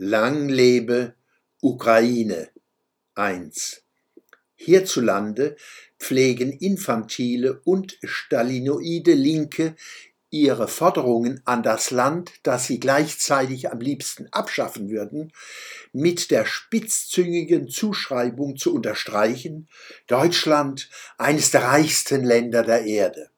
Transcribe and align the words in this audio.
Lang 0.00 0.48
lebe 0.48 1.16
Ukraine 1.60 2.50
1. 3.16 3.82
Hierzulande 4.54 5.56
pflegen 5.98 6.52
infantile 6.52 7.60
und 7.64 7.98
stalinoide 8.04 9.14
Linke 9.14 9.74
ihre 10.30 10.68
Forderungen 10.68 11.42
an 11.46 11.64
das 11.64 11.90
Land, 11.90 12.30
das 12.44 12.68
sie 12.68 12.78
gleichzeitig 12.78 13.72
am 13.72 13.80
liebsten 13.80 14.28
abschaffen 14.30 14.88
würden, 14.88 15.32
mit 15.92 16.30
der 16.30 16.46
spitzzüngigen 16.46 17.68
Zuschreibung 17.68 18.56
zu 18.56 18.72
unterstreichen, 18.72 19.68
Deutschland 20.06 20.90
eines 21.16 21.50
der 21.50 21.64
reichsten 21.64 22.22
Länder 22.22 22.62
der 22.62 22.84
Erde. 22.84 23.30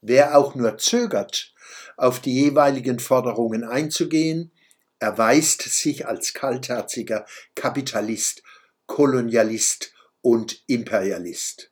Wer 0.00 0.36
auch 0.36 0.56
nur 0.56 0.76
zögert, 0.76 1.54
auf 1.96 2.18
die 2.18 2.34
jeweiligen 2.34 2.98
Forderungen 2.98 3.62
einzugehen, 3.62 4.50
erweist 4.98 5.62
sich 5.62 6.06
als 6.06 6.34
kaltherziger 6.34 7.26
Kapitalist, 7.54 8.42
Kolonialist 8.86 9.92
und 10.20 10.62
Imperialist. 10.66 11.70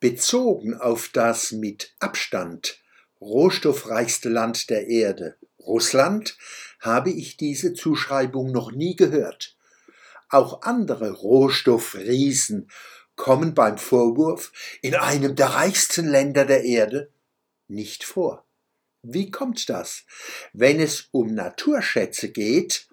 Bezogen 0.00 0.74
auf 0.74 1.08
das 1.08 1.52
mit 1.52 1.94
Abstand 1.98 2.78
rohstoffreichste 3.24 4.28
Land 4.28 4.70
der 4.70 4.86
Erde, 4.88 5.36
Russland, 5.58 6.36
habe 6.80 7.10
ich 7.10 7.36
diese 7.36 7.72
Zuschreibung 7.72 8.52
noch 8.52 8.72
nie 8.72 8.96
gehört. 8.96 9.56
Auch 10.28 10.62
andere 10.62 11.10
Rohstoffriesen 11.10 12.70
kommen 13.16 13.54
beim 13.54 13.78
Vorwurf 13.78 14.52
in 14.82 14.94
einem 14.94 15.36
der 15.36 15.48
reichsten 15.48 16.06
Länder 16.06 16.44
der 16.44 16.64
Erde 16.64 17.10
nicht 17.68 18.04
vor. 18.04 18.43
Wie 19.06 19.30
kommt 19.30 19.68
das? 19.68 20.04
Wenn 20.54 20.80
es 20.80 21.08
um 21.10 21.34
Naturschätze 21.34 22.30
geht, 22.30 22.88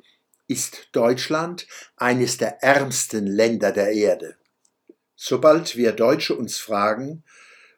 ist 0.48 0.90
Deutschland 0.92 1.66
eines 1.96 2.38
der 2.38 2.62
ärmsten 2.62 3.26
Länder 3.26 3.72
der 3.72 3.94
Erde. 3.94 4.36
Sobald 5.16 5.78
wir 5.78 5.94
Deutsche 5.94 6.36
uns 6.36 6.58
fragen, 6.58 7.24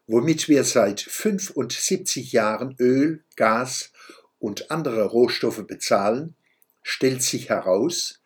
womit 0.08 0.50
wir 0.50 0.64
seit 0.64 1.00
75 1.00 2.32
Jahren 2.32 2.76
Öl, 2.80 3.24
Gas 3.36 3.92
und 4.40 4.72
andere 4.72 5.06
Rohstoffe 5.06 5.68
bezahlen, 5.68 6.36
stellt 6.82 7.22
sich 7.22 7.50
heraus, 7.50 8.20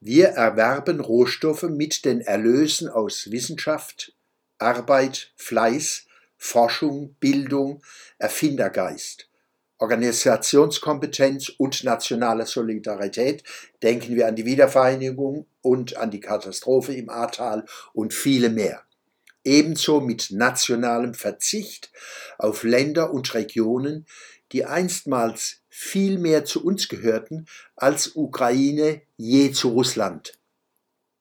wir 0.00 0.28
erwerben 0.28 1.00
Rohstoffe 1.00 1.62
mit 1.62 2.04
den 2.04 2.20
Erlösen 2.20 2.90
aus 2.90 3.30
Wissenschaft, 3.30 4.14
Arbeit, 4.58 5.32
Fleiß, 5.36 6.06
Forschung, 6.36 7.14
Bildung, 7.20 7.82
Erfindergeist. 8.18 9.29
Organisationskompetenz 9.80 11.48
und 11.58 11.84
nationale 11.84 12.46
Solidarität. 12.46 13.42
Denken 13.82 14.14
wir 14.14 14.28
an 14.28 14.36
die 14.36 14.44
Wiedervereinigung 14.44 15.46
und 15.62 15.96
an 15.96 16.10
die 16.10 16.20
Katastrophe 16.20 16.94
im 16.94 17.08
Ahrtal 17.08 17.64
und 17.92 18.14
viele 18.14 18.50
mehr. 18.50 18.84
Ebenso 19.42 20.00
mit 20.00 20.30
nationalem 20.30 21.14
Verzicht 21.14 21.90
auf 22.38 22.62
Länder 22.62 23.12
und 23.12 23.34
Regionen, 23.34 24.06
die 24.52 24.66
einstmals 24.66 25.62
viel 25.68 26.18
mehr 26.18 26.44
zu 26.44 26.64
uns 26.64 26.88
gehörten 26.88 27.46
als 27.74 28.16
Ukraine 28.16 29.00
je 29.16 29.50
zu 29.52 29.70
Russland. 29.70 30.34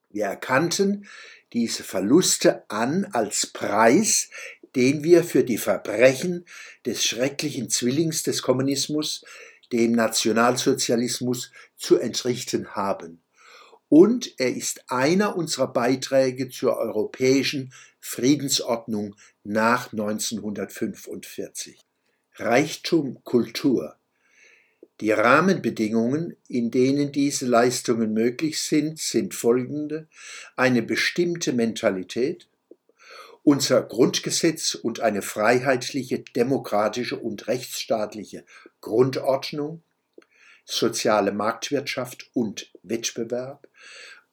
Wir 0.10 0.26
erkannten 0.26 1.08
diese 1.54 1.84
Verluste 1.84 2.64
an 2.68 3.06
als 3.14 3.48
Preis, 3.48 4.30
den 4.76 5.04
wir 5.04 5.24
für 5.24 5.44
die 5.44 5.58
Verbrechen 5.58 6.46
des 6.86 7.04
schrecklichen 7.04 7.70
Zwillings 7.70 8.24
des 8.24 8.42
Kommunismus, 8.42 9.24
dem 9.72 9.92
Nationalsozialismus, 9.94 11.52
zu 11.78 11.98
entrichten 11.98 12.76
haben. 12.76 13.22
Und 13.88 14.40
er 14.40 14.56
ist 14.56 14.84
einer 14.88 15.36
unserer 15.36 15.72
Beiträge 15.74 16.50
zur 16.50 16.78
europäischen 16.78 17.74
Friedensordnung 18.00 19.16
nach 19.44 19.92
1945. 19.92 21.80
Reichtum 22.36 23.24
Kultur. 23.24 23.96
Die 25.02 25.12
Rahmenbedingungen, 25.12 26.36
in 26.50 26.72
denen 26.72 27.14
diese 27.14 27.46
Leistungen 27.46 28.14
möglich 28.14 28.62
sind, 28.62 29.00
sind 29.00 29.34
folgende. 29.34 30.08
Eine 30.58 30.82
bestimmte 30.82 31.54
Mentalität, 31.54 32.49
unser 33.44 33.82
Grundgesetz 33.82 34.76
und 34.76 35.00
eine 35.00 35.22
freiheitliche, 35.22 36.20
demokratische 36.20 37.18
und 37.18 37.48
rechtsstaatliche 37.48 38.46
Grundordnung, 38.82 39.82
soziale 40.66 41.32
Marktwirtschaft 41.32 42.30
und 42.34 42.72
Wettbewerb, 42.84 43.68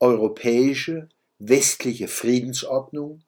europäische, 0.00 1.08
westliche 1.38 2.08
Friedensordnung, 2.08 3.22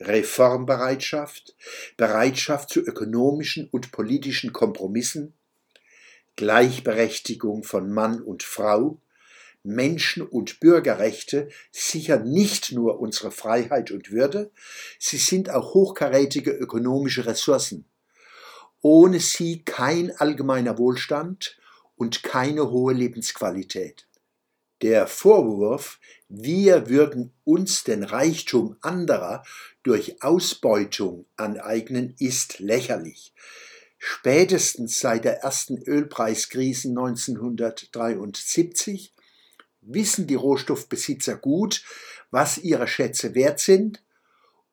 Reformbereitschaft, 0.00 1.54
Bereitschaft 1.96 2.70
zu 2.70 2.80
ökonomischen 2.80 3.68
und 3.70 3.92
politischen 3.92 4.52
Kompromissen, 4.52 5.34
Gleichberechtigung 6.36 7.62
von 7.62 7.92
Mann 7.92 8.20
und 8.22 8.42
Frau, 8.42 9.01
Menschen- 9.64 10.26
und 10.26 10.60
Bürgerrechte 10.60 11.48
sichern 11.70 12.30
nicht 12.30 12.72
nur 12.72 13.00
unsere 13.00 13.30
Freiheit 13.30 13.90
und 13.90 14.10
Würde, 14.10 14.50
sie 14.98 15.18
sind 15.18 15.50
auch 15.50 15.74
hochkarätige 15.74 16.50
ökonomische 16.50 17.26
Ressourcen. 17.26 17.84
Ohne 18.80 19.20
sie 19.20 19.62
kein 19.62 20.14
allgemeiner 20.16 20.78
Wohlstand 20.78 21.56
und 21.96 22.24
keine 22.24 22.70
hohe 22.70 22.92
Lebensqualität. 22.92 24.08
Der 24.82 25.06
Vorwurf, 25.06 26.00
wir 26.28 26.88
würden 26.88 27.32
uns 27.44 27.84
den 27.84 28.02
Reichtum 28.02 28.76
anderer 28.80 29.44
durch 29.84 30.24
Ausbeutung 30.24 31.26
aneignen, 31.36 32.16
ist 32.18 32.58
lächerlich. 32.58 33.32
Spätestens 33.98 34.98
seit 34.98 35.24
der 35.24 35.44
ersten 35.44 35.80
Ölpreiskrise 35.80 36.88
1973 36.88 39.14
wissen 39.82 40.26
die 40.26 40.34
Rohstoffbesitzer 40.34 41.36
gut, 41.36 41.84
was 42.30 42.58
ihre 42.58 42.88
Schätze 42.88 43.34
wert 43.34 43.60
sind 43.60 44.02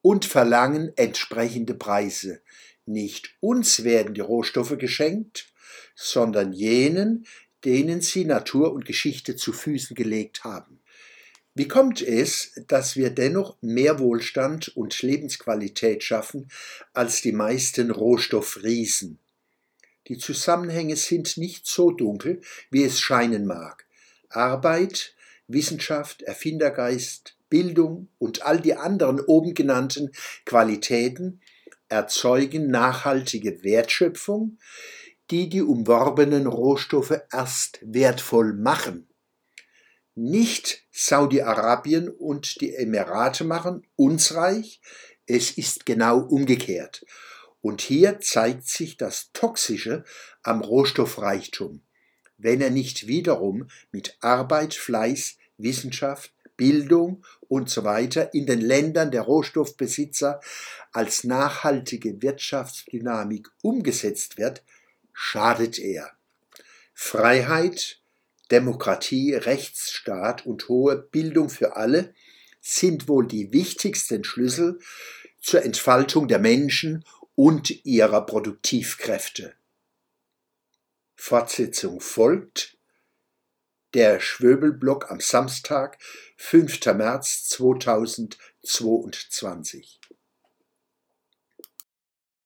und 0.02 0.25
verlangen 0.25 0.92
entsprechende 0.96 1.74
Preise. 1.74 2.42
Nicht 2.86 3.36
uns 3.40 3.84
werden 3.84 4.14
die 4.14 4.22
Rohstoffe 4.22 4.78
geschenkt, 4.78 5.52
sondern 5.96 6.53
jenen, 6.53 7.25
denen 7.66 8.02
sie 8.02 8.25
Natur 8.25 8.72
und 8.72 8.86
Geschichte 8.86 9.36
zu 9.36 9.52
Füßen 9.52 9.96
gelegt 9.96 10.44
haben. 10.44 10.80
Wie 11.56 11.68
kommt 11.68 12.02
es, 12.02 12.53
dass 12.68 12.96
wir 12.96 13.09
dennoch 13.09 13.58
mehr 13.62 14.00
Wohlstand 14.00 14.69
und 14.78 15.02
Lebensqualität 15.02 16.03
schaffen 16.03 16.50
als 16.94 17.22
die 17.22 17.34
meisten 17.34 17.92
Rohstoffriesen? 17.92 19.19
Die 20.08 20.18
Zusammenhänge 20.18 20.96
sind 20.96 21.38
nicht 21.38 21.68
so 21.68 21.92
dunkel, 21.92 22.42
wie 22.72 22.84
es 22.84 23.00
scheinen 23.00 23.46
mag. 23.46 23.86
Arbeit, 24.29 25.16
Wissenschaft, 25.47 26.22
Erfindergeist, 26.22 27.35
Bildung 27.50 28.09
und 28.19 28.44
all 28.44 28.59
die 28.59 28.75
anderen 28.75 29.19
oben 29.19 29.53
genannten 29.53 30.12
Qualitäten 30.45 31.41
erzeugen 31.88 32.69
nachhaltige 32.69 33.63
Wertschöpfung, 33.63 34.59
die 35.31 35.50
die 35.50 35.62
umworbenen 35.62 36.47
Rohstoffe 36.47 37.19
erst 37.31 37.79
wertvoll 37.81 38.53
machen. 38.53 39.07
Nicht 40.16 40.85
Saudi-Arabien 40.91 42.09
und 42.09 42.62
die 42.62 42.75
Emirate 42.75 43.44
machen 43.44 43.88
uns 43.95 44.35
reich, 44.35 44.81
es 45.25 45.51
ist 45.51 45.85
genau 45.85 46.19
umgekehrt. 46.19 47.06
Und 47.62 47.81
hier 47.81 48.19
zeigt 48.19 48.68
sich 48.68 48.97
das 48.97 49.31
Toxische 49.34 50.03
am 50.44 50.62
Rohstoffreichtum 50.62 51.81
wenn 52.39 52.61
er 52.61 52.72
nicht 52.72 53.07
wiederum 53.07 53.67
mit 53.91 54.17
Arbeit, 54.21 54.74
Fleiß, 54.74 55.38
Wissenschaft, 55.57 56.33
Bildung 56.57 57.24
und 57.47 57.69
so 57.69 57.83
weiter 57.83 58.33
in 58.33 58.45
den 58.45 58.59
Ländern 58.59 59.12
der 59.12 59.21
Rohstoffbesitzer 59.21 60.41
als 60.91 61.24
nachhaltige 61.24 62.21
Wirtschaftsdynamik 62.21 63.47
umgesetzt 63.62 64.38
wird, 64.38 64.63
schadet 65.13 65.80
er. 65.80 66.12
Freiheit, 66.94 68.00
Demokratie, 68.51 69.35
Rechtsstaat 69.35 70.45
und 70.45 70.68
hohe 70.68 70.97
Bildung 70.97 71.50
für 71.50 71.77
alle 71.77 72.13
sind 72.62 73.07
wohl 73.07 73.27
die 73.27 73.53
wichtigsten 73.53 74.24
Schlüssel 74.24 74.80
zur 75.39 75.63
Entfaltung 75.63 76.27
der 76.27 76.39
Menschen 76.39 77.06
und 77.35 77.85
ihrer 77.85 78.25
Produktivkräfte. 78.25 79.53
Fortsetzung 81.21 82.00
folgt. 82.00 82.77
Der 83.94 84.21
Schwöbelblock 84.21 85.12
am 85.12 85.19
Samstag, 85.19 85.98
5. 86.38 86.86
März 86.95 87.50
2022. 87.50 90.00